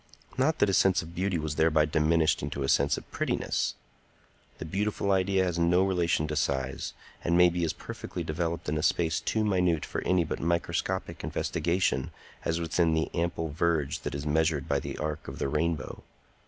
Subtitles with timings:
[0.35, 3.75] Not that his sense of beauty was thereby diminished into a sense of prettiness.
[4.57, 6.93] The beautiful idea has no relation to size,
[7.23, 11.23] and may be as perfectly developed in a space too minute for any but microscopic
[11.23, 12.09] investigation
[12.43, 16.01] as within the ample verge that is measured by the arc of the rainbow.